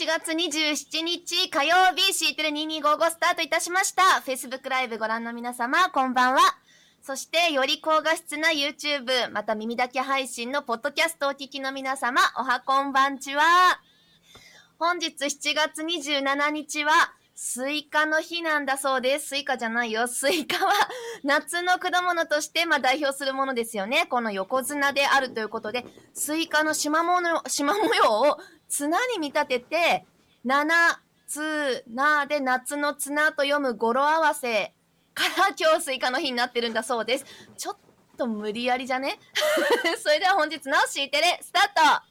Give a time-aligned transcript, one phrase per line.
[0.00, 4.22] 7月27日火曜日 C テレ2255スタートいたしました。
[4.24, 6.40] Facebook ライブご覧の皆様、こんばんは。
[7.02, 13.42] そして、より高画質な YouTube、また耳だけ配信のポッドキャストをお聞きの皆様、おはこんばんちは。
[14.78, 16.92] 本日7月27日は、
[17.34, 19.28] スイカの日なんだそうです。
[19.28, 20.08] スイカじゃないよ。
[20.08, 20.72] スイカは
[21.24, 24.06] 夏の果物としてまあ代表するものですよね。
[24.10, 27.20] この横綱であるということで、スイカの縞模
[27.94, 28.38] 様を
[28.70, 30.06] 綱に見立てて、
[30.44, 34.72] 七つなで夏の綱と読む語呂合わせ
[35.14, 37.26] から今日スイカの日になってるんだそうです。
[37.58, 37.76] ちょっ
[38.16, 39.18] と無理やりじゃね？
[40.02, 42.09] それでは本日のシーテレスタート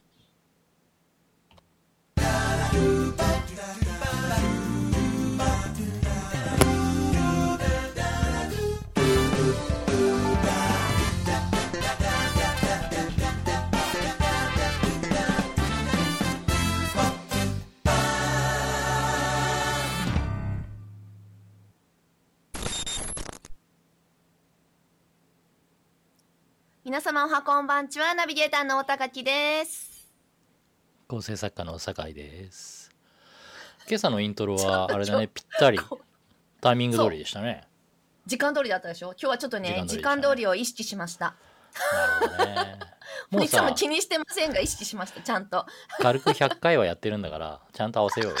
[26.90, 30.08] 皆様おはこんばんちはナビゲーターの大高木です。
[31.06, 32.90] 構成作家の酒井です。
[33.88, 35.78] 今朝のイントロはあれだね ぴったり。
[36.60, 37.62] タイミング通りでしたね。
[38.26, 39.12] 時間通りだったでしょ？
[39.12, 41.36] 今日はちょっとね時間通りを意識しました。
[42.20, 42.78] なるほどね。
[43.30, 45.64] もういつも気にしてませんが意識しましたちゃんと。
[46.00, 48.36] 軽く100回はやってるんだからちゃんと合わせようよ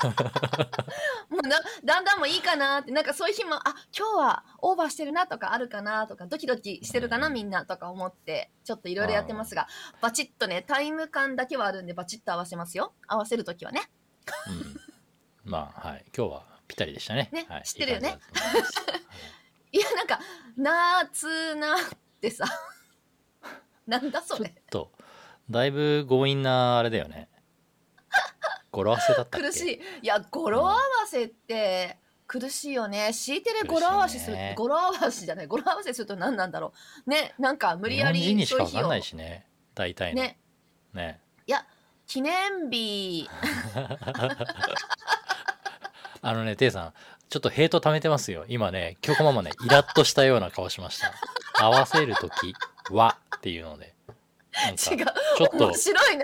[1.28, 9.68] もうなだんだんもいいかなってなんかそういう日もあ今日はオーバーしてるなとかあるかなとかドキドキしてるかなみんなとか思ってちょっといろいろやってますが
[10.00, 12.94] バチッとねタイム感だけはあるんでバチッと合わせますよ。
[13.06, 13.90] 合わせる時はね、
[15.44, 16.04] うん、まあはい。
[16.16, 17.28] 今日はぴったりでしたね。
[17.32, 18.18] ね、はい、知ってるよね。
[19.72, 20.20] い やなんか
[20.56, 21.78] 夏なっ
[22.20, 22.44] てさ
[23.86, 24.50] なんだそれ。
[24.50, 24.92] ちょっと
[25.50, 27.28] だいぶ強引なあれだよね
[28.70, 29.48] 語呂合わせだったっけ？
[29.48, 29.80] 苦しい。
[30.02, 33.12] いや語呂合わせって苦しいよね。
[33.12, 35.46] 強いてで語呂合わせする、ね、語呂合わせじゃない。
[35.46, 36.72] 語呂合わせすると何なんだろ
[37.06, 37.10] う。
[37.10, 39.46] ねなんか無理やり日本人にしか分かんないしね。
[39.74, 40.38] 大体ね。
[40.92, 41.20] ね。
[41.46, 41.66] いや
[42.06, 43.28] 記念日。
[46.22, 46.92] あのねテイさん
[47.28, 48.44] ちょっとヘイト貯めてますよ。
[48.48, 51.12] 今ね京子ママねイラッとしたような顔しました。
[51.58, 52.54] 合わせる時
[52.90, 53.94] はっていうので
[54.70, 54.76] 違う。
[54.76, 55.72] ちょっと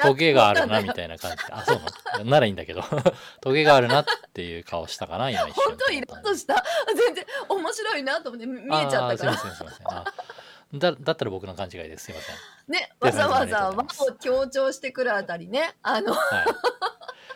[0.03, 1.39] トゲがあるなみたいな感じ。
[1.51, 2.83] あそうなならいいんだけど。
[3.41, 5.65] トゲがあるなっていう顔したかな今一瞬。
[5.65, 6.65] 本当イラッとした。
[6.95, 9.17] 全然面白いなと思って見えちゃったから。
[9.17, 12.07] すいませんすいませんだだったら僕の勘違いです。
[12.07, 12.37] すいません。
[12.73, 15.77] ねわざわざ和を強調してくるあたりね。
[15.83, 16.47] あの、はい、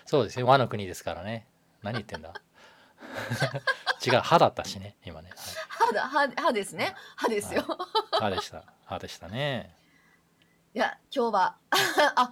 [0.05, 1.47] そうですね和の国ですからね。
[1.83, 2.33] 何言ってんだ。
[4.05, 6.95] 違う歯だったしね今ね、はい、歯だ歯歯ですね。
[7.17, 7.65] 歯ですよ、
[8.13, 8.65] はい、歯でした。
[8.85, 9.80] 歯でしたね
[10.73, 11.57] いや、今日は、
[12.15, 12.31] あ、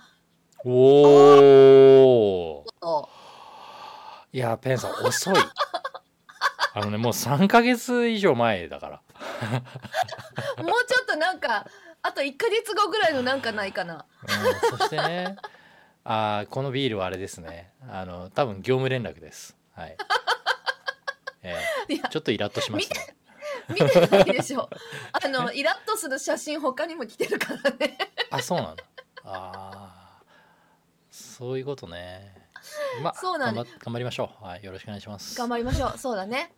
[0.65, 0.71] お
[2.81, 3.09] お。
[4.33, 5.35] いや、ペンさん遅い。
[6.73, 9.03] あのね、もう3ヶ月以上前だから。
[10.63, 11.67] もうちょっとなんか、
[12.01, 14.07] あと1ヶ月後ぐらいのなんかないかな。
[14.23, 15.37] うん、そしてね、
[16.05, 17.73] あこのビールはあれですね。
[17.91, 19.57] あの、多分業務連絡です。
[19.73, 19.97] はい。
[21.43, 23.17] えー、ちょっとイラッとしました、ね。
[23.69, 24.69] 見てないでしょ。
[25.13, 27.99] あの、イラッとする写真他にも来てるからね。
[28.31, 28.85] あ、そうなんだ。
[29.25, 30.23] ああ、
[31.11, 32.49] そういうことね。
[33.03, 34.45] まあ、そうなん頑張頑張りましょう。
[34.45, 35.39] はい、よろしくお願いします。
[35.39, 35.99] 頑張りましょう。
[35.99, 36.53] そうだね。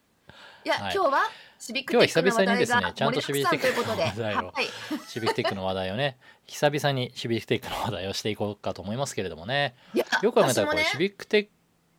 [0.65, 1.21] いや、はい、今日は
[1.59, 4.67] シビックテックの話題がですね、ちゃんとシビックテックの話題を、はい、
[5.09, 9.75] シビックテックの話題をね、久々にシビックテックの話題をしていこうかと思いますけれどもね。
[10.23, 11.49] よく考えたらこれ、ね、シビックテッ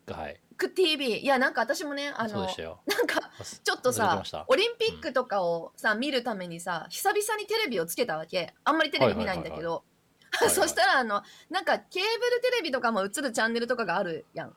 [0.05, 0.39] ク、はい。
[0.61, 2.55] ク TV いやなんか私もねあのなんか
[3.63, 8.53] ちょっとさオリンピックとかをさ、うん、見るためにさ久々にテレビをつけたわけ。
[8.63, 9.83] あんまりテレビ見ないんだけど。
[10.49, 14.55] そしたらあのなんかケーブルテレビとかも映るチャンネルとかがあるやん。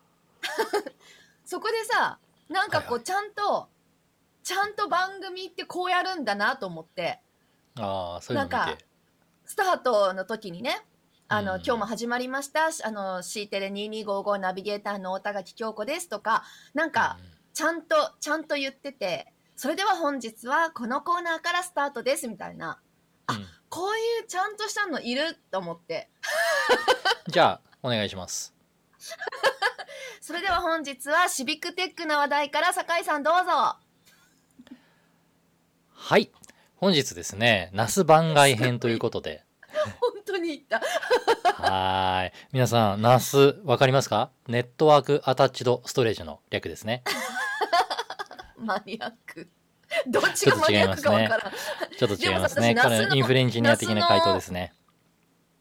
[1.44, 3.68] そこでさなんかこうちゃんと、
[4.42, 7.20] ちゃんと番組ってこうやるんだなと思って。
[7.76, 8.78] ああそういうのなんか
[9.46, 10.84] スタートの時にね
[11.28, 12.68] あの、うん、今日も始まりました。
[12.84, 16.44] あの、C テレ2255ナビゲーターの大田垣京子ですとか、
[16.74, 17.18] なんか、
[17.54, 22.78] ちゃんと、ちゃんと言ってて、それでは本日はこのコーナーからスタートですみたいな。
[23.26, 26.10] あ、うん、こういうちゃんとしたのいると思って。
[27.28, 28.54] じゃあ、お願いします。
[30.20, 33.76] それでは本日はシビックテックの話題から酒井さんどうぞ。
[35.90, 36.30] はい。
[36.76, 39.44] 本日ですね、那須番外編ということで。
[40.24, 40.80] 当に言った。
[41.62, 42.32] はい。
[42.52, 44.30] 皆さん、ナス、わかりますか？
[44.48, 47.04] ネットワークアタッチドストレージの略ですね。
[48.58, 49.48] マニアック。
[50.06, 51.52] どっちがマニアックかわからん。
[51.96, 52.74] ちょっと違いますね。
[52.74, 54.72] これ、インフルエンジニア的な回答ですね。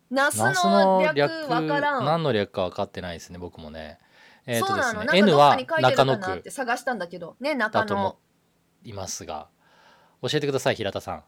[0.09, 2.05] ナスの略わからん。
[2.05, 3.99] 何の略か分かってないですね、僕もね。
[4.45, 8.17] えー、とですね、N は中野区探したんだけど、ね、中野。
[8.83, 9.47] いますが、
[10.21, 11.23] 教えてください、平田さん。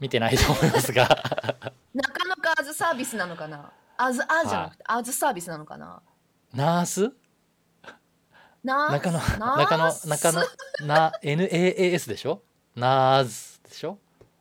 [0.00, 1.08] 見てないと思いますが。
[1.94, 3.72] 中野かアズサービスなのかな？
[3.96, 6.00] アズ、アじゃなくて、アズサービスなのかな？
[6.54, 7.12] ナース？
[8.64, 10.42] 中野、中野、中野、
[10.86, 12.42] な、NAAS でしょ？
[12.76, 13.98] ナーズでしょ？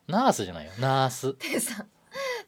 [0.07, 1.33] ナースじゃないよ、ナース。
[1.33, 1.87] てさん、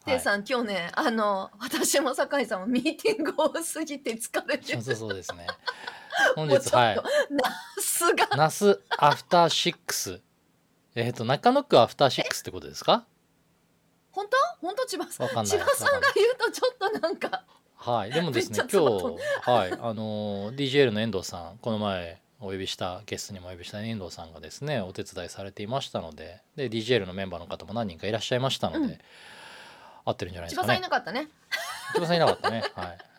[0.06, 4.81] ていさん、今日ね、あの、私も酒井さんもミーティング多すぎて疲れてる。
[4.81, 5.45] そうそうですね。
[6.35, 6.95] 本日、はい。
[6.95, 7.03] ナ
[7.79, 8.27] スが。
[8.35, 10.21] ナスアフターシックス。
[10.99, 13.05] えっ、ー、と、中野区アフターシックスってことですか？
[14.11, 14.37] 本当？
[14.67, 14.85] 本当？
[14.85, 15.45] 千葉さん？
[15.45, 17.43] 千葉さんが言うとちょっとなんか。
[17.75, 18.11] はい。
[18.11, 19.17] でもですね、今日、
[19.49, 19.71] はい。
[19.71, 28.99] あの、DJL の遠藤さん、この前、お呼びしたゲストにもお呼びした遠藤さんがですねお手伝いされていましたのでで DJL のメンバーの方も何人かいらっしゃいましたので、うん、
[30.05, 30.67] 合ってるんじゃないですかね。
[30.67, 31.27] 千葉さんいなかったね。
[31.93, 32.63] 千葉さんいなかったね。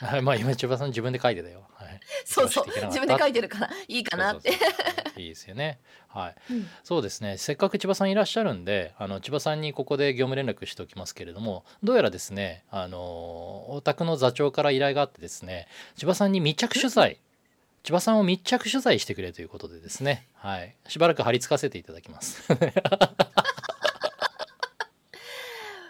[0.01, 0.23] はい。
[0.25, 1.65] まあ今千葉さん自分で書いてたよ。
[1.75, 2.01] はい。
[2.25, 2.67] そうそう。
[2.67, 4.53] 自分で書いてるからいいかなって。
[5.21, 5.79] いいですよね。
[6.09, 7.39] はい、うん、そうですね。
[7.39, 12.99] せっかく千葉さんいらっしゃるんで、あの千葉さんにここで業務連絡しておきますけれども、どうやらですね、あの
[13.71, 17.21] お宅の座長から依頼があってですね、千葉さんに密着取材。
[17.83, 22.43] 千葉さんを密着取材してくれということでですね、はい、しばらく貼り付かせていただきます。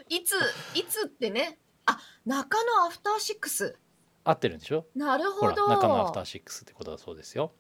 [0.09, 0.35] いつ
[0.75, 3.77] いつってねあ中野アフターシックス
[4.23, 4.87] 合ってるんでしょ？
[4.95, 7.53] なるほど中野アフターシックスってことだそうですよ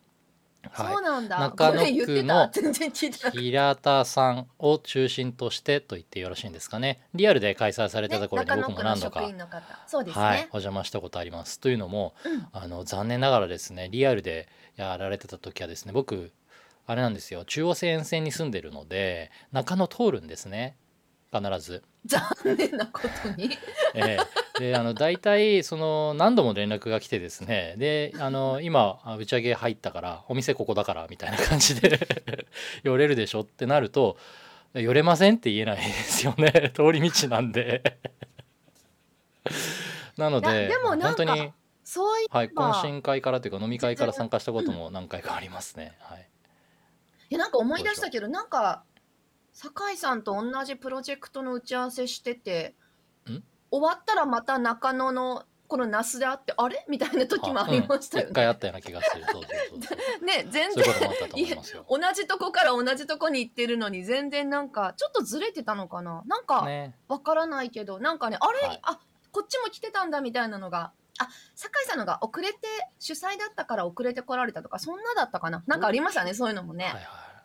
[0.69, 1.39] はい、そうなんだ。
[1.39, 2.51] 中野区の
[3.33, 7.01] 平田さんを中心としてと言ってよろしいんですかね。
[7.15, 9.35] リアルで開催されたところに僕も何度か、ね、
[10.13, 11.61] はい、お邪魔したことあります。
[11.61, 16.33] というのも、うん、あの残念ながらですねリアルでやられてた時はですね僕
[16.87, 17.45] あれなんですよ。
[17.45, 20.77] 中央線線に住んでるので中野通るんですね。
[21.33, 21.83] 必ず。
[22.07, 22.23] 残
[22.57, 23.51] 念なことに。
[23.95, 24.19] ええ、
[24.61, 27.77] であの大体その何度も連絡が来てですね。
[27.79, 31.99] であの今打ち上げ入ったからお店ここだからみたいな感じで
[32.85, 34.19] 寄れるでしょってなると
[34.75, 36.73] 寄れませんって言えないですよね。
[36.77, 37.97] 通り道なんで。
[40.19, 41.53] なので本当に
[41.83, 45.97] そういはい、懇親会からというか飲み会から参加したことも何回かありますね。
[46.01, 46.29] はい、
[47.31, 48.85] いやなんか思い出したけどなんか
[49.55, 52.75] 酒井さんと同じプロジェクトの打ち合わせしてて
[53.71, 56.85] 終わったらまた中野のこの那須であってあれ？
[56.89, 58.31] みたいな時もありましたよね。
[58.33, 59.25] 一、回あったような気がする。
[59.31, 60.85] そうそうそう ね全然。
[61.89, 66.23] 同じとこから同じとこに行ってるのに全然なんかちょっとずれてたのかな？
[66.27, 66.69] なんか
[67.07, 68.99] わからないけど、なんかねあれ、はい、あ
[69.31, 70.91] こっちも来てたんだみたいなのが
[71.21, 72.59] あ酒井さんのが遅れて
[72.99, 75.63] 主催だったから遅れてこられたとかそんなだったかな？
[75.69, 76.87] なんかありましたねそういうのもね。
[76.87, 77.05] はいはい、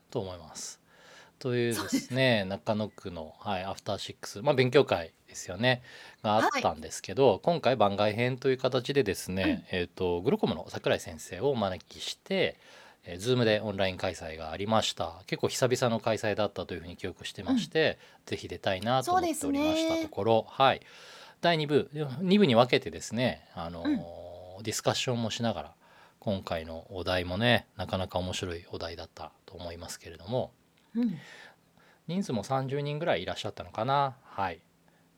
[0.09, 0.81] と思います。
[1.45, 5.83] というですね中野区の、はい、アフターシックス、まあ、勉強会ですよね
[6.23, 12.57] があったんですけど、はい、今回番外編という形でですね、うん、えーと、グルコムの櫻井先生をお招きして、
[13.03, 15.21] えー、Zoom でオンライン開催がありました。
[15.27, 20.81] 結構久々の開催だったというふうに記憶してまして、うん、ぜひ出たいなと思っておりましたところ、はい。
[21.41, 25.73] 第2部2部に分けてですねあの、うん、ディスカッションもしながら
[26.19, 30.49] 今回のお題もねなかなか面白いお題だったと思いますけれども
[32.07, 34.15] 人数も30人ぐらいいらっしゃったのかな。
[34.23, 34.61] はい。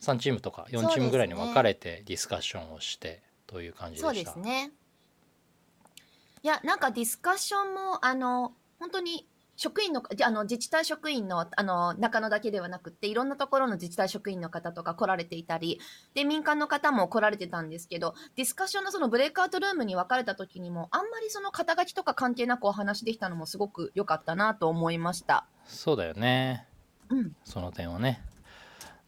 [0.01, 4.07] 3チームとか4チームぐらいに分かれてディスカッションをしてという感じでした。
[4.07, 4.71] そうですね。
[6.43, 15.79] いやなんかディスカッションもあの本当に職員のあの自治体職員のあの中野だけではなくていろんなところの自治体職員の方とか来られていたり
[16.13, 25.47] で民間の方も来られてたんですけどディスカッションのそのブレイクアウトルームに分かれた時にもあんまりその肩書きとか関係なくお話できたのもすごく良かったなと思いました。
[25.65, 26.67] そうだよね、
[27.09, 28.21] うん、その点はね。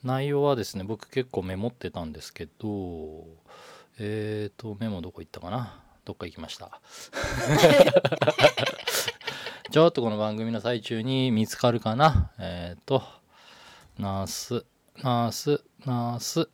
[0.03, 3.27] 内容はですね僕結構メモってたんですけど
[3.99, 5.83] えっ、ー、とメモどこ行ったかな？
[6.05, 6.81] どっか行きました
[9.71, 12.31] ちょっとこの番組の最中に見つかるかな？
[12.39, 13.03] えっ、ー、と、
[13.99, 14.65] ナース、
[15.03, 16.49] ナース、ナース。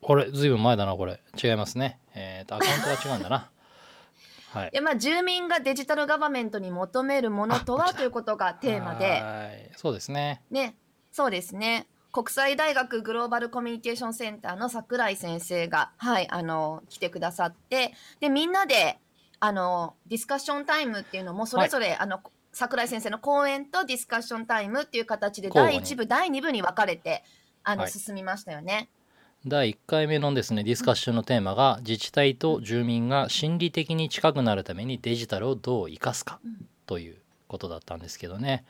[0.00, 1.20] これ、ずいぶん前だな、これ。
[1.42, 2.00] 違いますね。
[2.14, 3.50] えっ、ー、と、アカウントが違うんだな。
[4.54, 4.70] はい。
[4.72, 7.92] いや、まあ、住民がデジタルガバメントに求めるものとは？
[7.92, 9.20] ということがテーマで。
[9.20, 9.70] はい。
[9.76, 10.40] そうですね。
[10.50, 10.76] ね。
[11.12, 11.88] そうですね。
[12.10, 18.98] 国際大学グローバルコミュニケーションセンターの櫻井先生が、はい、あの、来てくださって、で、みんなで、
[19.40, 22.20] あのディスカッションタイムっていうのもそれぞれ、はい、あの
[22.52, 27.22] 桜井先生の講演とディスカッションタイムっていう形で第1部第2部に分かれて
[27.62, 28.88] あの、はい、進みましたよね。
[29.46, 36.40] 第1回目のですねディスカッションのテーマが、自治体と住民が心理的に近くなるためにデジタルをどう生かすか
[36.86, 37.16] という
[37.46, 38.64] ことだったんですけどね。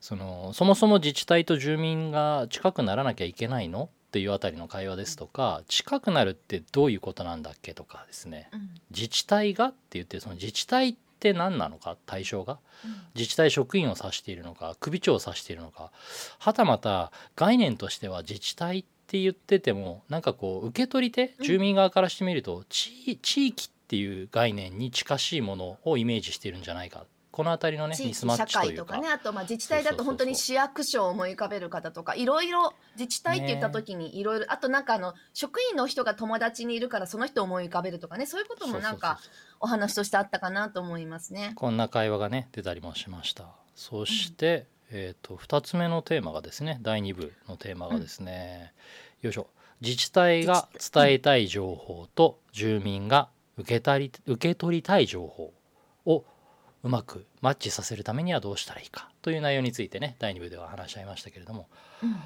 [0.00, 8.50] そのそもそも自治体と住民が近くならなきゃいけないのっていうあたりの会話ですとか近くなるってどういうことなんだっけとかですね。
[8.52, 8.68] うん。
[8.90, 12.58] 自治体がって言ってその自治体って何なのか対象が？
[12.84, 12.90] うん。
[13.14, 15.92] 自治体職員を指しているのか首長を指しているのか
[16.38, 21.46] はたまた概念としては自治体って言っててもなんかこう受け取り手うん。
[21.46, 39.18] 住民側からしてみると地地域っていう概念に近しいものをイメージしているんじゃないかこの辺りのね地域社会とかねあとまあ自治体だと本当に市役所を思い浮かべる方とかいろいろ自治体って言った時にいろいろあとなんかあの職員の人が友達にいるからその人を思い浮かべるとかねそういうこともなんか
[39.60, 41.52] お話としてあったかなと思いますね。
[41.56, 43.46] こんな会話がね出たりもしました。
[43.74, 48.74] そして、えー、と2つ目のテーマがですね第2部のテーマがですね、
[49.22, 49.46] よいしょ。
[49.80, 55.52] 自治体が伝えたい情報と住民が受け取り受け取りたい情報
[56.04, 56.24] を
[56.84, 61.68] うまくマッチさせるためにはどうしたらいいかという内容についてね第2部では話し合いましたけれども。
[62.02, 62.16] うん。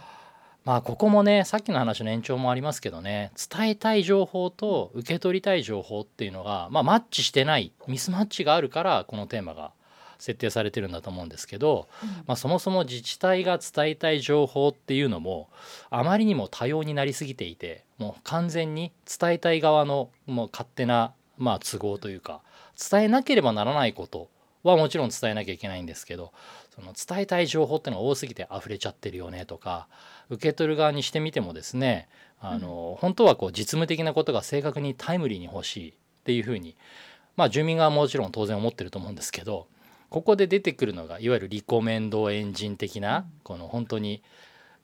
[0.64, 9.70] まあここもねさっきの話の延長もありますけどね伝えたい情報と受け取りたい情報っていうのが、まあ、マッチしてないミスマッチがあるからこのテーマが
[10.18, 11.86] 設定されてるんだと思うんですけど、
[12.26, 15.48] まあ、そもそも自治体が伝えたい情報っていうのも
[15.90, 22.40] あまりにも多様になりすぎていてもう完全に伝えたい側のもう勝手な、まあ、都合というか
[22.90, 24.28] 伝えなければならないこと
[24.70, 26.32] はもちろん伝えなきゃいけないんですけど
[26.74, 29.88] その伝えたい情報ってのが多すぎて溢れちゃってるよねとか
[30.30, 32.08] 受け取る側にしてみてもですね
[32.38, 35.94] あの、本当はこう実務的なことが正確にタイムリーに欲しいっ
[36.24, 36.76] ていうふうに
[37.36, 39.68] まあ住民側はもちろん当然思ってると思うんですけど
[40.08, 44.22] ここで出てくるのがいわゆるリコメンドエンジン的な、この本当に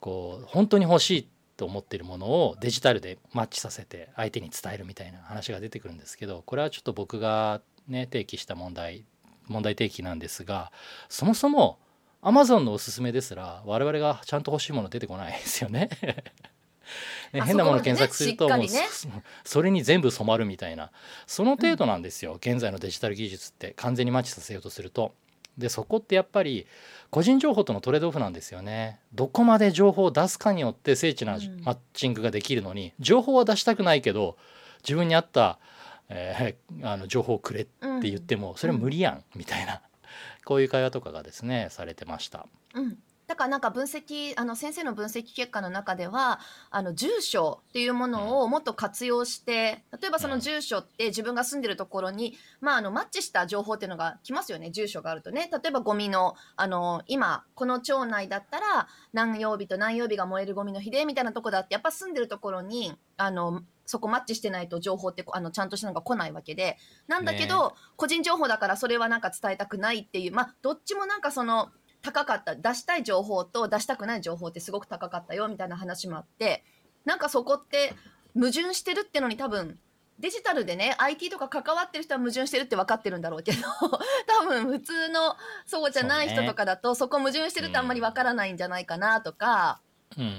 [0.00, 9.04] こう本当に欲しいと思っているものをデジタルでマッチさせて相手に伝えるみたいな話が出てくるんですけどこれはちょっと僕がね提起した問題
[9.48, 10.72] 問題提起なんですが
[11.08, 11.78] そもそも
[12.22, 15.90] Amazon のおすすめですら我々がちゃんと欲しいもの出てこないですよね。
[17.32, 19.08] ね あ変なもの検索するともうねそ
[19.44, 20.90] それに全部染まるみたいな
[21.26, 25.14] その程度なんですよ、現在のデジタル技術って完全にマッチさせようとすると。
[25.58, 26.66] でそこってやっぱり
[27.10, 29.00] 個人情報とのトレードオフなんですよね。
[29.12, 34.36] どこまで情報を出すかによって精緻なうんマッチングができるのに、情報は出したくないけど
[34.82, 35.58] 自分に合った、
[36.14, 37.70] えーあの情報をくれって
[38.02, 39.82] 言っても、それは無理やんみたいな。
[40.44, 42.46] こういう会話とかがですねされてました。
[42.74, 46.40] うん、だからなんか分析あの先生の分析結果の中では
[46.70, 55.48] あの住所っていうものをもっと活用して例えばその住所って自分が住んでるところに、まあ、あのマッチした情報っていうのが来ますよね住所があるとね。
[55.52, 66.78] 例えばゴミのあの今この町内だったら何曜日と何曜日が燃えるゴミの日でみたいなとこだってやっぱ住んでるところにあのそこマッチしてないと情報ってあのちゃんとしたのが来ないわけで。
[67.08, 70.32] なんだけど、個人情報だからそれはなんか伝えたくないっていう。
[70.32, 71.70] まあどっちもなんかその
[72.02, 76.64] 高かった出したい情報と出したくない情報ってすごく高かったよみたいな話もあって。
[77.04, 77.94] なんかそこって
[78.34, 79.78] 矛盾してるってのに多分
[80.18, 83.58] デジタルでね IT とか関わってる人は矛盾してるって分かってるんだろうけど
[84.26, 85.36] 多分普通の
[85.66, 89.80] そうじゃない人とかだとそ,、こ矛盾してるってあんまり分からないんじゃないかなとか、
[90.16, 90.38] うんうんうん、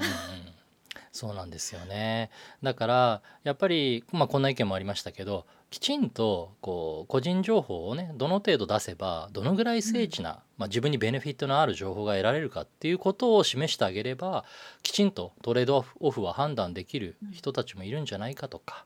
[1.14, 2.32] そうなんですよね。
[2.64, 14.44] だからやっぱり、まあ、こんな意見もありましたけどきちんとこう個人情報をねどの程度出せばどのぐらい精緻な、まあ、自分にベネフィットのある情報が得られるかっていうことを示してあげれば
[14.82, 18.86] きちんとトレードオフオフは判断できる人たちもいるんじゃないかとか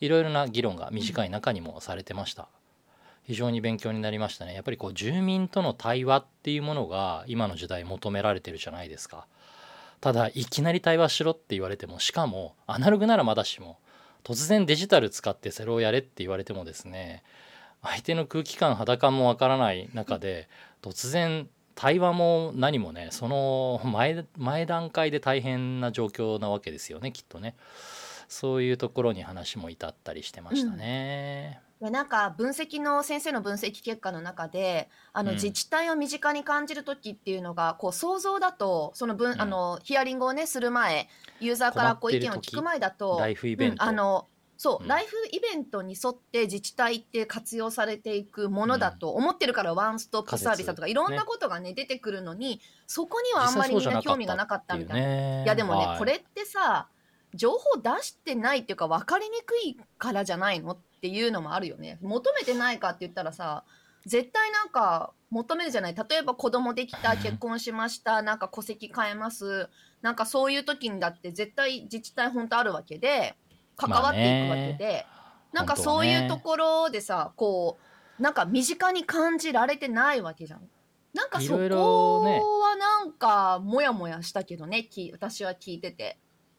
[0.00, 2.48] いろいろな議論が短い中にもされてました。
[3.24, 4.54] 非常に勉強になりましたね。
[4.54, 9.26] やっぱりこう住民との対話っていうものが今の時代求められてるじゃないですか
[10.00, 13.78] ただいきなり対話しろって言われてもしかもアナログならまだしも
[14.24, 17.22] 突然デジタル使ってそれをやれって言われてもですね
[17.82, 20.48] 相手の空気感肌感もわからない中で
[20.82, 27.54] 突然対話も何もねその前前段階で大変な状況なわけですよねきっとね
[28.28, 31.60] そういうところに話も至ったりしてましたね。
[31.80, 35.36] いやなんか分析の先生の分析結果の中であのうん。
[35.36, 39.40] 自治体を身近に感じる時っていうのがこう想像だとその分、うん。
[39.40, 41.08] あのヒアリングをねする前
[41.40, 44.88] ユーザーからこう意見を聞く前だとライフイベント、うんあのそう、うん。
[44.88, 55.06] ライフイベントに沿って自治体って活用されていくものだと思ってるから、ワンストップサービスだとかいろんなことがね出てくるのにそこにはあんまりみんな興味がなかったみたいな。
[55.06, 55.44] ね。
[55.44, 55.98] いやでもね、はい。
[55.98, 56.88] これってさ
[57.34, 61.98] 情報出してないっていうか分かりにくいからじゃないのっていうのもあるよね。
[62.02, 63.64] 求めてないかって言ったらさ
[64.06, 65.94] 絶対なんか求めるじゃない。
[65.94, 69.68] 例えば子供できた結婚しましたなんか戸籍変えます。
[70.00, 73.34] なんかそういう時にだって絶対自治体本当あるわけで
[73.76, 75.06] 関わっていくわけで、
[75.52, 77.78] なんかそういうところでさこ
[78.18, 80.68] うなんか身近に感じられてないわけじゃん。
[81.14, 86.18] なんかそこはなんかモヤモヤしたけどねき私は聞いてて。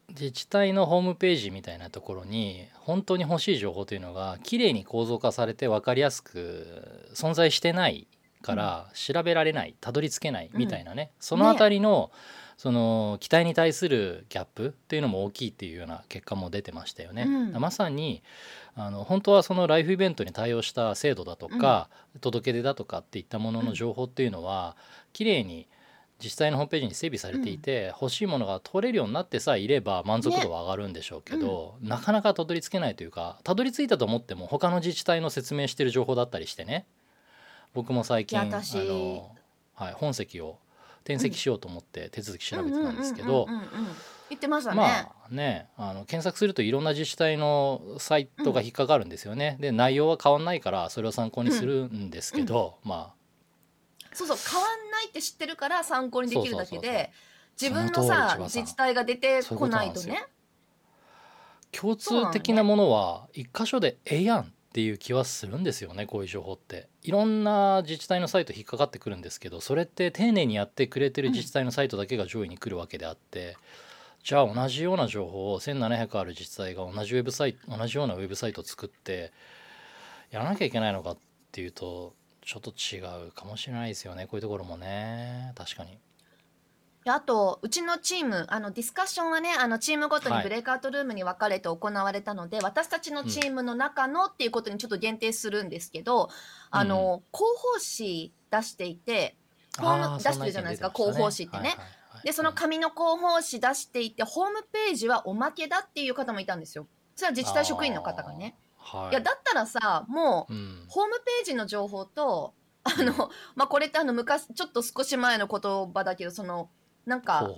[0.09, 8.07] 自治体のホームページみたいなところに本当に欲しい情報というのがきれいに構造化されて分かりやすく存在してない
[8.41, 12.11] から調べられないたどり着けないみたいなね、そのあたりの、
[12.57, 17.23] その期待に対するギャップっていうのも大きいっていうような結果も出てましたよね。
[17.23, 17.61] うん。
[17.61, 18.21] まさに
[18.75, 21.89] あの本当はそのライフイベントに対応した制度だとか、
[22.21, 24.75] 届け出だとかっていったものの情報っていうのは、
[25.13, 25.78] きれいに自
[26.27, 36.85] 治体のホームページに整備されていて、欲しいものが取れるようになってさえいれば満足度は上がるんでしょうけど、なかなかたどり着けないというかたどり着いたと思っても他の自治体の説明してる情報だったりしてね。
[37.73, 39.31] 僕も最近あの、
[39.75, 40.57] はい、本籍を
[41.03, 43.87] 転籍しようと思って手続き調べてたんですけどうんうんうんうんうん。
[44.29, 44.77] 言ってましたね。
[44.77, 49.57] まあねあの検索するといろんな自治体のサイトが引っかかるんですよね。
[49.59, 53.13] で内容は変わんないからそれを参考にするんですけど、ま
[54.13, 57.11] そうそう変わんないって知ってるから参考にできるだけで
[57.59, 60.29] 自分のその通りさ千葉さん自治体が出てこないとそういうねあ
[61.71, 66.87] 共通的なものは一箇所でええやんっていう気はするんですよねこういう情報って。
[67.01, 73.57] いろんな自治体のサイト引っかかってくるんですけどそれって丁寧にやってくれてる自治体のサイトだけが上位に来るわけであって。
[74.21, 79.31] じゃあ同じような情報を1700ある自治体が同じウェブサイト同じようなウェブサイトを作って
[80.29, 81.17] やらなきゃいけないのかっ
[81.51, 82.13] ていうと
[82.49, 85.99] ちょっと違うかもしれないですよねこういうところもね確かに。
[87.05, 96.29] であとうちのチームあのディスカッションはねあのチームごとにはいブレイクアウトルームに分かれて行われたので、私たちのチームの中のっていうことにちょっと限定するんですけど、
[96.71, 99.35] あの広報誌出していて
[99.77, 101.59] ホームあー出してるじゃないですか広報誌ってね。
[101.59, 106.87] はいはいはいでその紙の広報誌出していてホームページはおまけだっていう方もいたんですよ。
[107.15, 108.57] それは自治体職員の方がね。
[108.91, 109.11] はい。
[109.11, 110.85] いやだったらさもううん。
[110.87, 112.53] ホームページの情報と
[112.83, 116.69] あのまあこれってあの昔ちょっと少し前の言葉だけどその
[117.05, 117.49] なんか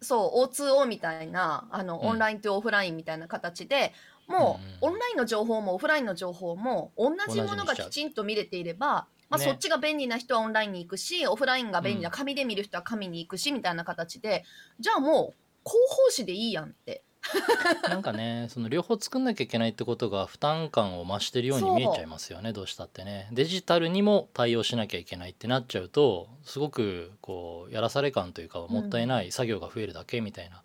[0.00, 2.08] そう O2O みたいなあの、うん。
[2.08, 3.92] オンラインとオフラインみたいな形で
[4.28, 14.44] もう、うんオンラインの情報もオフラインの情報も同じものがきちんと見れていれば、まあ、ねそっちが便利な人はオンラインに行くしオフラインが便利な紙で見る人は紙に行くしみたいな形で
[14.78, 17.02] じゃあもう広報誌でいいやんって。
[17.88, 22.52] なんかねその両方作んなきゃいけないってことが負担感を増してるように見えちゃいますよね。
[22.52, 23.28] どうしたってね。
[23.32, 30.62] デジタルにも対応しなきゃいけないってなっちゃうとすごくこうやらされ感というかもったいない作業が増えるだけみたいな、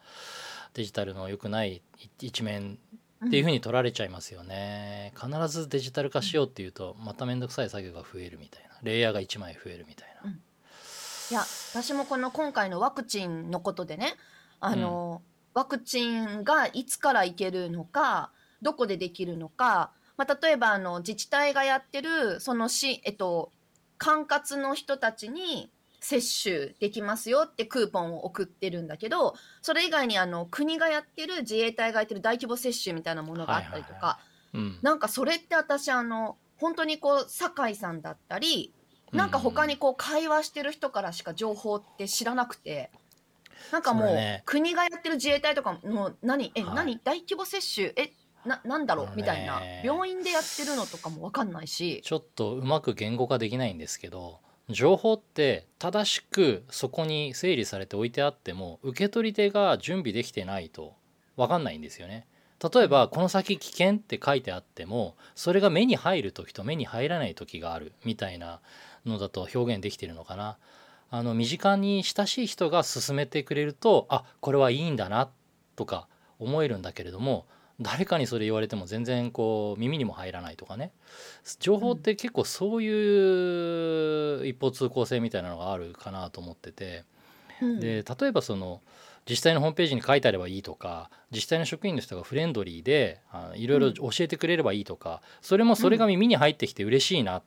[0.74, 1.82] デジタルの良くない
[2.20, 2.78] 一面
[3.26, 8.72] っていうふうに取られちゃいますよね、必ずデジタル化しようっていうとまた面倒くさい作業が増えるみたいな。
[8.82, 10.42] レイヤーが1枚増えるみたいな、うん。
[11.32, 14.16] いや私もこの今回のワクチンのことでね
[14.60, 15.22] あの、
[15.54, 23.52] ワクチンがいつからいけるのかどこでできるのか、まあ、例えばあの自治体がやってるそのし、えっと、
[23.98, 34.20] 管轄の人たちに接種できますよってクーポンを送ってるんだけどそれ以外にあの国がやってる自衛隊がやってる大規模接種みたいなものがあったりとか、
[34.82, 38.74] なんかそれって私あの本当にこう酒井さんだったり
[39.12, 42.92] なんか他にこう会話してる人からしか情報って知らなくて
[43.72, 44.44] なんかもうね。
[44.46, 46.52] 国がやってる自衛隊とかもう何？
[46.56, 46.76] え、はい。
[46.76, 47.00] 何？
[47.04, 47.94] 大規模接種？
[47.96, 48.12] え
[48.46, 49.10] ななんだろう？
[49.16, 49.62] みたいな。
[49.84, 52.02] 病院でやってるのとかも分かんないし。
[52.04, 60.96] ちょっとうまく言語化できないんですけど情報って正しくそこに整理されて置いてあっても受け取り手が準備できてないと
[61.38, 62.28] 分かんないんですよね。
[62.74, 68.60] 例えばこの先危険って書いてあってもそれが目に入る時と目に入らない時があるみたいな
[69.06, 70.58] のだと表現できてるのかな。
[71.12, 75.30] あの身近に親しい人が勧めてくれるとあこれはいいんだな
[75.76, 76.08] とか
[76.40, 77.46] 思えるんだけれども
[77.82, 80.92] 誰かにそれ言われても全然こう耳にも入らないとかね。
[81.60, 87.04] 情報って結構そういう一方通行性みたいなのがあるかなと思ってて。
[87.62, 87.80] うん。
[87.80, 88.82] で例えばその
[89.28, 97.44] 自治体のホームページに書いてあればいいとか自治体の職員の人がフレンドリーであいろいろ教えてくれればいいとかそれもそれが耳に入ってきて嬉しいな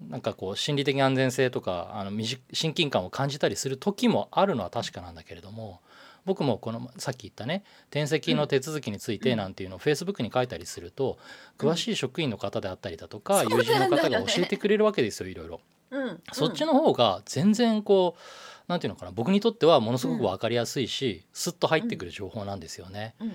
[0.00, 2.12] なんかこう心理的安全性とかあの
[2.52, 5.80] 親近感を感じたりする時もあるのは確かなんだけれども
[6.24, 11.18] 僕もこのさっき言ったね転籍の手続きについてなんていうのをフェイスブックに書いたりすると
[11.58, 15.60] 詳しい職員の方であったりだとかうん友人の方が教えてくれるわけですよいろいろ。
[15.90, 23.14] うんそっちの方が全然こうなんていうのかな僕にとってはものすごく分かりやすいし、スッと入ってくる情報なんですよね。
[23.20, 23.32] うん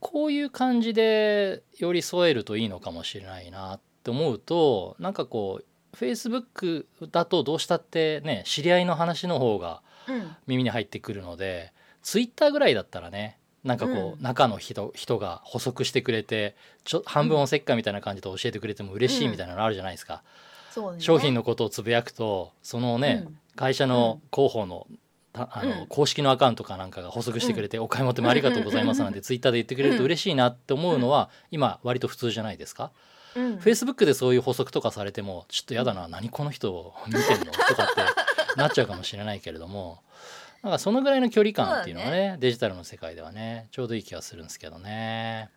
[0.00, 5.64] こういう感じで寄り添えるといいのかもしれないなって思うとなんかこう
[5.94, 10.36] Facebook だとどうしたってね知り合いの話の方がうん。
[10.46, 14.22] 耳に入ってくるので Twitter ぐらいだったらねなんかこう、うん。
[14.22, 16.54] 中の人人が補足してくれて
[16.84, 20.22] ちょ半分おせっかいみたいな感じで教えてくれても嬉しいみたいなのあるじゃないですか。
[20.70, 21.00] そうだね。
[21.00, 23.38] 商品のことをつぶやくとそのね、うん。
[23.56, 24.86] 会社の広報の
[25.32, 25.86] たあの、うん。
[25.86, 32.92] 公式のアカウントかなんかが補足してくれて「お買い求めありがとうございます」なんてツイッターで言ってくれると嬉しいなって思うのは、今割と普通じゃないですか。
[33.36, 33.58] うん。
[33.58, 37.52] フェイスブックでそういう補足とかされてもちょっとやだな何この人 見てんの？
[37.52, 40.02] とかってなっちゃうかもしれないけれども
[40.62, 45.50] なんかそのぐらいの距離感っていうのはねデジタルの世界ではねちょうどいい気がするんですけどね。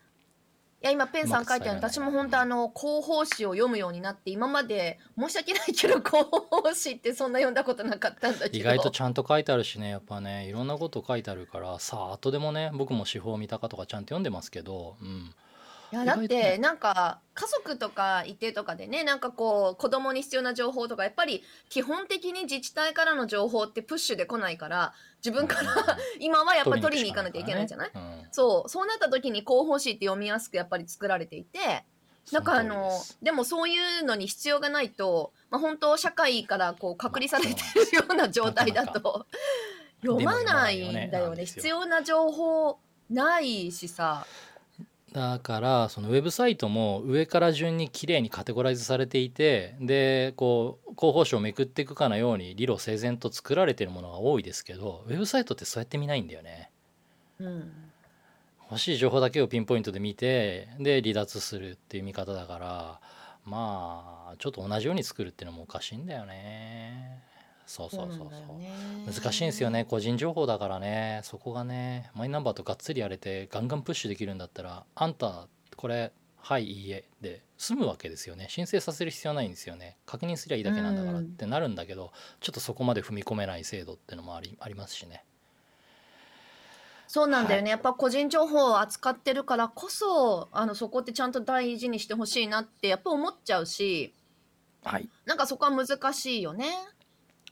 [0.79, 8.57] いや今ペンさん書いてある私も本当あの広報誌を読むようになって今まで申し訳ないけど広報誌ってそんな読んだことなかったんだけど。
[8.59, 15.33] 意外とちゃんと書いてあるしねやっぱねいろんなこと書いてあるからさあ後でもね僕も司法見たかとかちゃんと読んでますけど、うん、
[15.91, 16.41] いやだっ意外とね。
[16.53, 27.91] てなんか家族とかいてとかでねなんかこう子供に必要な情報とかやっぱり基本的に自治体からの情報ってプッシュで来ないから自分から 今はやっぱ取りに行かなきゃいけないじゃない？
[27.93, 28.27] うん。
[28.31, 28.69] そう。
[28.69, 31.85] そうなった時に広報誌って読みやすくやっぱり作られていて
[32.31, 33.17] なんかあ通りのです。
[33.21, 39.25] でもそういうのに必要がないと、まあ、本当社会からこう隔離されてるような状態だなかと
[40.01, 41.55] 読まないんだでも読まないよねなよねんですよ。
[41.55, 44.27] 必要な情報ないしさ
[45.17, 56.69] だからそのウェブサイトも上から順にきれいにカテゴライズされていてでこう広報誌をめくっていくかのように理路整然と作られてるものが多いですけどウェブサイトってそうやって見ないんだよね。
[57.39, 57.71] うん
[58.69, 63.01] 欲しい情報だけをピンポイントで見てで離脱するっていう見方だから
[63.43, 67.23] まあちょっと同じように作るっていうのもおかしいんだよね。
[67.67, 69.13] そうそうそうそう。
[69.13, 71.21] 難しいんですよね個人情報だからね。
[71.23, 78.47] そこがねマイナンバーとがっつりやれてガンガンプッシュできるんだったらあんたこれはいいいえで済むわけですよね。
[78.49, 79.97] 申請させる必要ないんですよね。
[80.05, 85.25] 確認すりゃいいだけなんだからってなるんだけどちょっとそこまで踏み込めない制度ってのもありありますしね。
[87.09, 87.71] そうなんだよね、はい。
[87.71, 94.13] やっぱ個人情報を扱ってるからこそあのそこってちゃんと大事にしてほしいなってやっぱ思っちゃうし
[94.83, 95.09] はい。
[95.25, 96.65] なんかそこは難しいよね。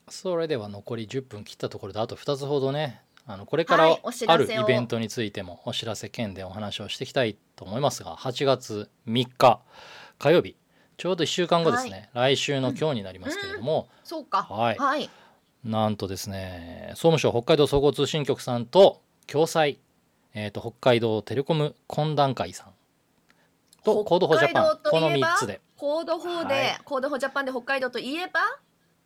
[0.09, 9.59] それでは残り10分切ったところであと2つほどねあのこれからあるイベントについてもお知らせ兼でお話をしていきたいと思いますが8月3日
[10.19, 10.55] 火曜日
[10.97, 14.43] ちょうど1週間後ですね、来週の今日になりますけれども、そうか。
[14.43, 14.77] はい。
[14.77, 15.09] はい。
[15.63, 19.79] なんとですね総務省北海道総合通信局さんと共催、
[20.35, 22.67] えー、と北海道テレコム懇談会さん
[23.83, 25.61] と Code for Japanこの3つで。
[25.75, 26.79] コードフォーで、はい。
[26.85, 28.39] Code for Japanで北海道といえば、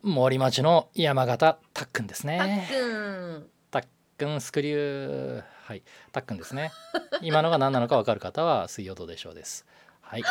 [0.02, 2.66] 森町の山形たっくんですたっね。
[2.70, 3.46] くん。
[3.70, 3.82] たっ
[4.16, 5.82] くんスクリューはい。
[6.10, 6.72] たっくんですね。
[7.20, 9.66] 今のが何なのか分かる方は水曜どうでしょうです。
[10.00, 10.22] はい。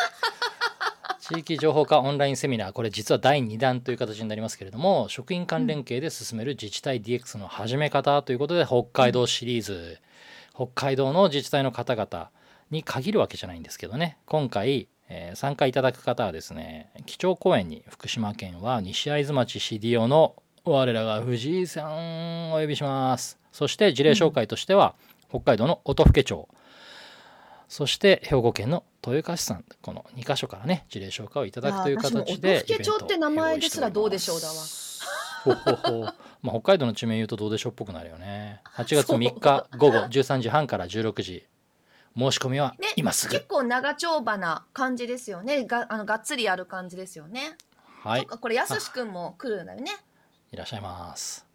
[1.20, 10.00] 地域情報化オンラインセミナーこれ実は第2弾という形になりますけれども職員間連携で進める自治体 DX の始め方ということで北海道シリーズ、
[10.54, 12.30] 北海道の自治体の方々
[12.70, 14.18] に限るわけじゃないんですけどね。
[14.26, 23.38] 今回、えー参加いただく方はですね基調講演に福島県は西会津町 CDO の我らが藤井さんをお呼びします。
[23.52, 24.94] そして事例紹介としては、
[25.28, 26.48] 北海道の音更町。
[27.68, 29.64] そして兵庫県の豊川市さん。
[29.80, 34.54] この2箇所からね事例紹介をいただくという形で音更町って名前ですらどうでしょうだわ。
[35.44, 36.00] ほほほ
[36.42, 38.60] まあ北海道の地名言うとどうでしょうっぽくなるよね。
[38.74, 41.46] 8月3日午後13時半から16時
[42.16, 45.64] 申し込みはね、今すぐ、結構長丁場な感じですよね。
[45.64, 47.56] が、あの、がっつりやる感じですよね。
[48.02, 48.26] はい。
[48.26, 49.92] これ、やすしくんも来るんだよね。
[50.52, 51.46] いらっしゃいます。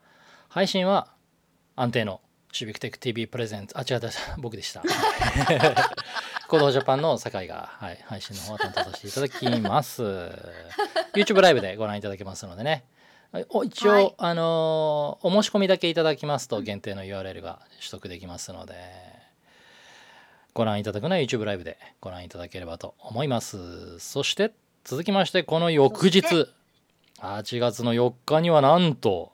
[0.47, 1.09] 配信は
[1.75, 2.21] 安定の
[2.53, 4.81] シビックテック TV プレゼンツあ違った 僕でした。
[6.47, 10.03] コードジャパンの酒井が、はい、配信の方は担当させていただきます。
[11.13, 12.85] YouTube ライブでご覧いただけますのでね。
[13.49, 14.15] お一応、はい。
[14.17, 18.75] あのーお申し込みだけいただきますと限定の URL が取得できますので
[20.55, 23.99] ご覧いただくのは YouTube ライブでご覧いただければと思います。
[23.99, 24.53] そして
[24.85, 26.21] 続きましてこの翌日。
[26.21, 26.51] そして。
[27.19, 29.33] 8月の4日にはなんと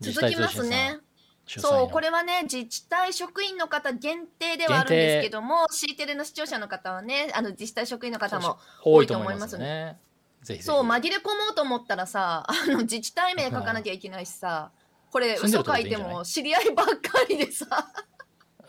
[0.00, 0.98] 続きますね。
[1.46, 1.68] 主催の。
[1.68, 9.98] そう、これはね、自治体職員の方限定ではあるんですけども、C テレの視聴者の方はね、あの自治体職員の方も多いと思いますね。
[10.42, 10.62] ぜひぜひ。
[10.62, 14.70] そう紛れ込もうと思ったらさあの自治体名書かなきゃいけないしさ
[15.10, 17.66] これ嘘書いても知り合いばっかりでさ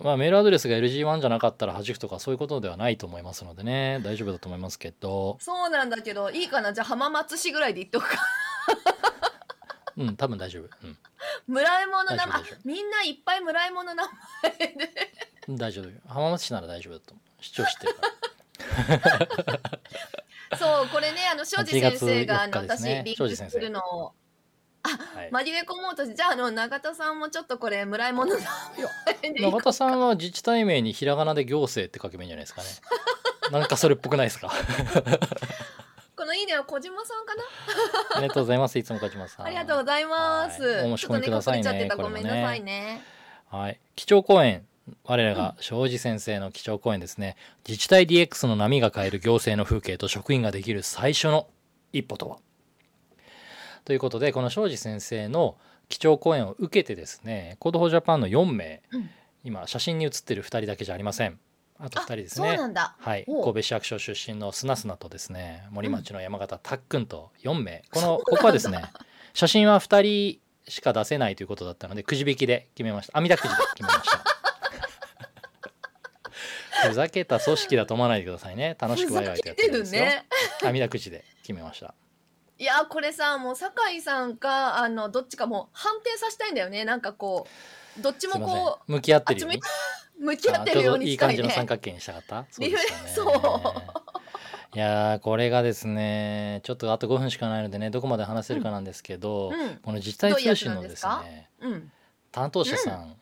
[0.02, 4.00] まあメールアドレスが LG1 じゃなかったら弾くとかそういうことではないと思いますのでね。
[4.04, 5.38] 大丈夫だと思いますけど。
[5.40, 6.74] そうなんだけどいいかな？
[6.74, 8.18] じゃあ浜松市ぐらいで言っとくか。
[9.98, 10.98] うん多分大丈夫、うん。
[11.48, 14.04] 村井もの名前みんないっぱい村井もの名
[14.44, 14.90] 前で。
[15.50, 15.90] 大丈夫。
[16.08, 17.44] 浜松市なら大丈夫だと思う。
[17.44, 19.70] 市長知ってるから。
[20.58, 24.14] そうこれねあの庄司8先生があ月4の私リンクするのを
[24.88, 28.36] はい紛れ込もうとじゃああの永田さんもちょっとこれ村井もの
[29.40, 32.68] 永田さんは自治体名にひらがなで行政って書けばいいんじゃないですかね
[33.52, 34.52] なんかそれっぽくないですか？
[36.16, 37.44] このいいねを小島さんかな？
[38.18, 38.80] ありがとうございます。
[38.80, 39.46] いつも小島さん。
[39.46, 40.64] ありがとうございます。
[40.64, 43.02] はいお申し込みくださいねちょっとね、ごめんなさいね。
[43.52, 43.80] はい。
[43.96, 44.66] 基調講演。
[45.04, 47.36] 我らが庄司先生の基調講演ですね。
[47.68, 51.48] 自治体 DX の波が変える行政の風景と職員ができる最初の
[51.92, 52.38] 一歩とは？
[53.86, 59.10] ということで、この庄司先生の基調講演を受けてですね、 Code for Japan の4名、うん。
[59.46, 61.40] 今写真に写ってる2人だけじゃありません。
[61.78, 62.58] あと2人ですね。
[62.74, 68.84] はい、神戸市役所出身のすなすなとですね森町の山形たっくんと4名、このここはですね
[69.34, 70.02] 写真は2
[70.34, 73.18] 人しか出せないということだったのでくじ引きで決めました。
[73.18, 74.24] あみだくじで決めました。
[76.90, 78.76] ふざけた組織だと思わないでくださいね。
[78.80, 80.26] 楽しくワイワイとやってるんですよ、ね。
[80.64, 81.94] 網だくじで決めました
[82.58, 86.86] いやこれさもう酒井さんかあのどっちかもう判定させたいんだよね。
[86.86, 87.48] なんかこ
[88.00, 89.62] うどっちもこ向き合ってるように？
[90.20, 92.46] 向き合ってるようにしたいね感じの三角形にしたかった？
[92.50, 92.76] そうね。
[93.14, 93.28] そう。
[94.76, 99.76] いやーこれがですねちょっとあと5分しかないのでねどこまで話せるかなんですけど、うん。
[99.78, 101.92] この自治体通信のですねうん
[102.32, 103.16] 担当者さんうん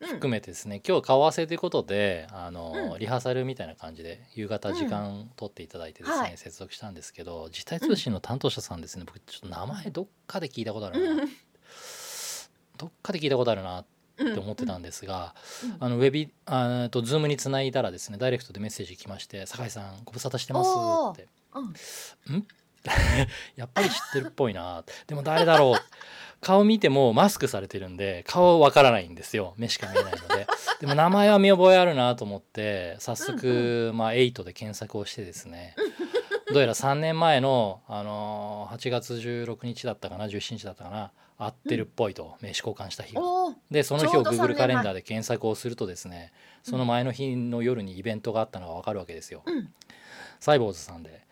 [0.00, 2.98] 含めてですね、今日顔合わせということであの、うん。
[2.98, 6.36] リハーサルみたいな感じで夕方時間取っていただいてですね、はい。
[6.36, 11.28] 接続したんですけど自治体通信の担当者さんですね、僕ちょっと名前どっかで聞いたことあるな、うん。
[12.76, 13.84] どっかで聞いたことあるな
[14.18, 15.76] うんって思ってたんですが、うん。
[15.80, 20.70] あのウェビあとズームにつないだらですねダイレクトでメッセージ来まして「酒井さんご無沙汰してます」
[21.12, 21.28] って。
[22.28, 22.46] うん。
[23.56, 25.80] やっぱり知ってるっぽいなでも誰だろう
[26.40, 29.54] 顔見てもマスクされてるんで顔わからないんですよ。
[29.56, 30.46] 目しか見えないので。
[30.80, 35.74] でも名前は見覚えあるなと思って早速、まあ、8で検索をしてですね。
[36.52, 43.22] どうやら3年前の、あのー8月16日だったかな17日だったかな合ってるっぽいと、名刺交換した日が。
[43.70, 49.42] でその日をちょうど3 Google カレンダーで検索をするとですねその前の日の夜にイベントがあったのが分かるわけですよ。
[49.46, 49.72] うん。
[50.40, 51.25] サイボーズさんで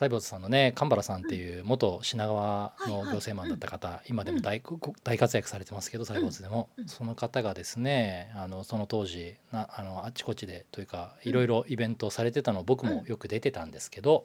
[0.00, 4.62] サイボーズさんのね神原さんっていう元品川の行政マンだった方、今でも大
[5.04, 6.88] 大活躍されてますけどサイボーズでも、うん。
[6.88, 14.24] その方がですねあのその当時なあのあちこちでというかいろいろイベントをされてたのを僕もよく出てたんですけど、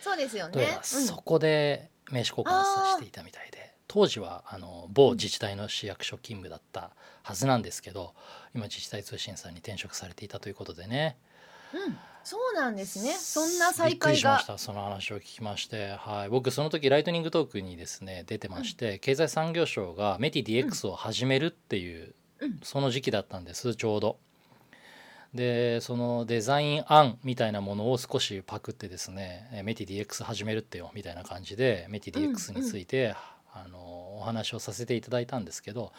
[0.00, 0.60] そうですよね。
[0.60, 3.70] らそこで名刺交換させていたみたいで。
[3.86, 6.90] 当時はあの某自治体の市役所勤務だった
[7.22, 8.14] はずなんですけど
[8.56, 11.16] 今自治体通信さんに転職されていたということでね。
[11.72, 13.12] うんうんそうなんですね。
[13.12, 22.60] そんな再びっくり会がしましたその話を聞きまして、はい、僕その時ライトニングトークにですね出てまして、経済産業省がメティ DX を始めるっていう、うん。
[22.62, 23.74] その時期だったんです。
[23.74, 24.18] ちょうど。
[25.34, 33.14] でそのデザイン案みたいなものを少しパクってですねえメティ DX 始めるってよみたいな感じでメティ DX について、
[33.52, 33.78] あの
[34.18, 35.92] お話をさせていただいたんですけど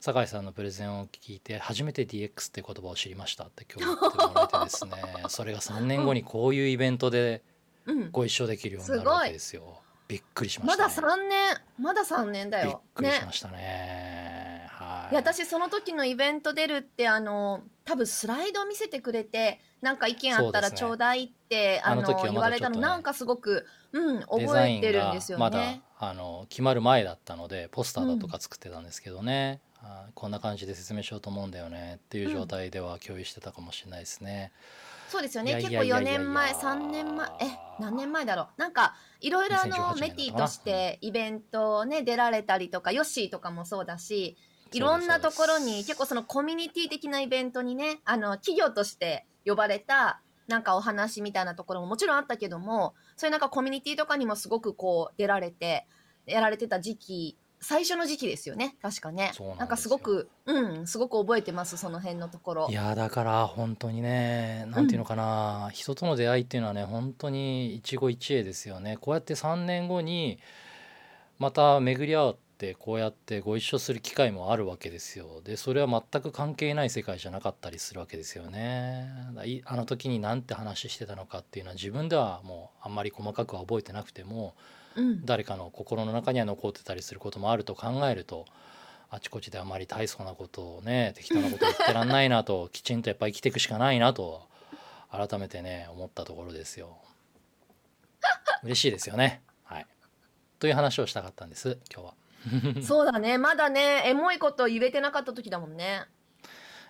[0.00, 4.92] 酒井さんのプレゼンを聞いて初めて DX って言葉を知りましたって今日言ってもらえてですね
[5.28, 7.42] それが3年後にこういうイベントで
[7.86, 9.80] うんご一緒できるようになるわけですよ。
[10.08, 11.24] びっくりしました、まだね。
[11.24, 14.66] 3年まだ3年だびっよくりしねましたね。
[14.70, 15.12] はい。
[15.12, 25.82] いや私その時のイベント出るってあの多分スライド見せてくれてなんか意見あったらちょうだいって、あのあの言われたのなんかすごく、うんデ覚えてるんがですよまだね。
[25.98, 34.52] あの決まる前だったのでポスターだとか作ってたんですけどね、あこんな感じで説明しようと思うんだよねっていう状態では共有してたかもしれないですね。
[35.08, 35.54] そうですよね。
[35.54, 36.18] 結構4やいやいやいや。
[36.18, 37.44] 年前3年前え
[37.80, 38.46] 何年前だろう。
[38.60, 44.36] なんかいろいろあの2018メティとしてイベントをね出られたりとかヨッシーとかもそうだし
[44.72, 55.86] いろんなところに結構そのコミュニティ的なイベントにねあの企業として呼ばれたなんかお話みたいなところももちろんあったけどもそういうなんかコミュニティとかにもすごくこう出られて
[56.26, 58.76] やられてた時期最初の時期ですよね。
[58.80, 59.32] 確かね。
[59.34, 62.68] そうなんなんかすごくうんすごく覚えてますその辺のところ。
[62.70, 68.96] いやだから本当にねなんていうのかな、人との出会いっていうのはね本当に一期一会ですよね。
[69.00, 70.38] こうやって3年後に
[71.38, 75.40] また巡り合ってこうやってご一緒する機会もあるわけですよ。
[75.42, 79.08] でそれは全く関係ない世界じゃなかったりするわけですよね。
[79.34, 84.77] だいあの時に何て話してたのかっていうのは自分ではもうあんまり細かくは覚えてなくてもうん
[85.24, 88.46] 誰かの心の中には残ってたりすることもあると考えると
[89.10, 94.46] あちこちであまり大層なことをね適当なこと言ってらんないなと きちんとやっぱり生きていくしかないなと
[95.10, 96.98] 改めてね思ったところですよ。
[98.62, 99.40] 嬉しいですよね。
[99.64, 99.86] はい、
[100.58, 102.06] という話をしたかったんです今日
[102.76, 102.82] は。
[102.82, 103.38] そうだね。
[103.38, 106.04] まだねエモいこと言えてなかった時だもんね。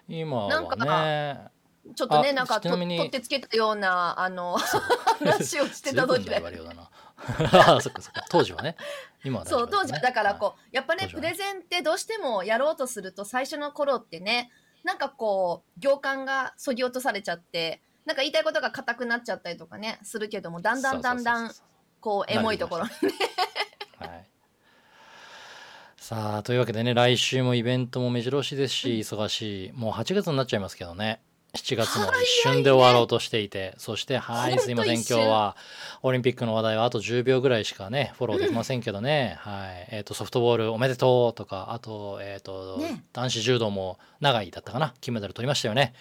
[0.09, 1.51] 今はなんかね
[1.95, 6.59] ちょっとねあなんかと取ってつけたようなあの話をしてた時だよ随
[7.81, 8.25] そっかそっか。
[8.31, 8.77] 当時はね。
[9.25, 11.13] 今は大丈そう当時だからこうやっぱねね。
[11.13, 14.51] プレゼンってどうしてもやろうとすると最初の頃ってね
[14.85, 21.53] なんかこう行間がそぎ落とされちゃってなんか言いたいことが硬くなっちゃったりとかねするけどもだんだんだんだん
[22.01, 22.91] こうエモいところな
[23.99, 24.29] はい。
[25.97, 29.73] さあ、というわけでね、来週もイベントも目白押しですし、忙しい。
[29.73, 31.21] もう8月になっちゃいますけどね。
[31.55, 35.57] 7月も一瞬で終わろうとしていて、そして、はい、すいません、今日は
[36.03, 43.03] オリンピックの話題はあと10秒ぐらいしかね、フォローできませんけどね、はい、えっ、と、ソフトボールおめでとうとか、あと、えっ、と、ね。
[43.13, 45.95] 男子柔道も長井だったかな、金メダル取りましたよね。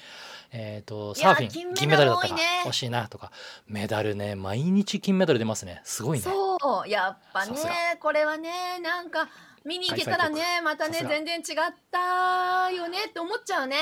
[0.52, 2.42] えっ、と、サーフィン、金メダル銀メダルだったか、ね。
[2.66, 3.32] 惜しいなとか、
[3.68, 5.82] メダルね、毎日金メダル出ますね。
[5.84, 6.24] すごいね。
[6.24, 7.54] そうやっぱね
[8.00, 9.30] これはねなんか
[9.64, 11.46] 見に行けたらねまたね全然違っ
[11.92, 13.78] たよねって思っちゃうね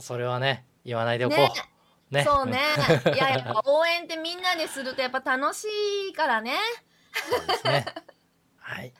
[0.00, 1.52] それはね、言わないでおこね
[2.10, 2.14] う。
[2.14, 2.24] ね。
[2.24, 2.60] そうね。
[3.14, 5.66] いややっぱ応援ってみんなでするとやっぱ楽し
[6.10, 6.56] いからね。
[7.12, 7.86] そうですね。
[8.58, 8.92] はい。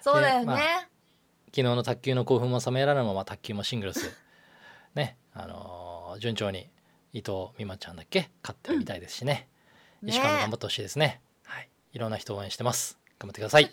[0.00, 4.16] そうだよね、でま昨日の卓球の興奮も冷めやらぬまま卓球もシングルス。
[4.94, 5.16] ね。
[5.34, 6.70] あのー順調に
[7.12, 9.48] 伊藤美誠ちゃんだっけ勝ってるみたいですしね、
[10.02, 11.20] ね石川も頑張ってほしいですね。
[11.44, 11.68] はい。
[11.92, 12.98] いろんな人を応援してます。
[13.18, 13.70] 頑張ってください。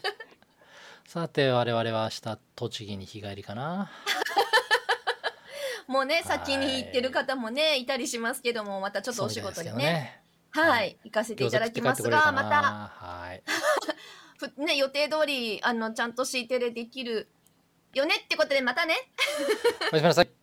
[1.08, 3.92] さて我々は明日栃木に日帰りかな
[5.88, 6.24] もうねはい。
[6.24, 10.22] 先に行ってる方もねいたりしますけどもまたちょっとお仕事にね。
[10.52, 10.98] はい。
[11.04, 12.50] 行かせていただきますがまた。
[12.62, 13.44] なはい。
[14.38, 17.28] ふ ね予定通りあのちゃんと C テレできる
[17.94, 18.96] よねってことでまたね。
[19.92, 20.43] おやすみなさい